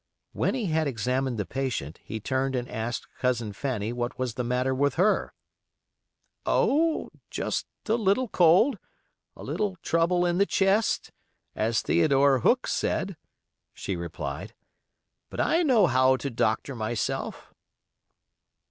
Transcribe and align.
When 0.31 0.55
he 0.55 0.65
had 0.65 0.87
examined 0.87 1.37
the 1.37 1.45
patient, 1.45 1.99
he 2.03 2.19
turned 2.19 2.55
and 2.55 2.67
asked 2.67 3.05
Cousin 3.19 3.53
Fanny 3.53 3.93
what 3.93 4.17
was 4.17 4.33
the 4.33 4.43
matter 4.43 4.73
with 4.73 4.95
her. 4.95 5.31
"Oh, 6.43 7.09
just 7.29 7.67
a 7.85 7.93
little 7.93 8.27
cold, 8.27 8.79
a 9.35 9.43
little 9.43 9.75
trouble 9.83 10.25
in 10.25 10.39
the 10.39 10.47
chest, 10.47 11.11
as 11.55 11.83
Theodore 11.83 12.39
Hook 12.39 12.65
said," 12.65 13.15
she 13.75 13.95
replied. 13.95 14.55
"But 15.29 15.39
I 15.39 15.61
know 15.61 15.85
how 15.85 16.15
to 16.17 16.31
doctor 16.31 16.73
myself." 16.75 17.53